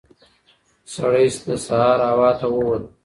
سړی 0.93 1.25
د 1.47 1.49
سهار 1.65 1.99
هوا 2.09 2.29
ته 2.39 2.47
ووت. 2.53 2.83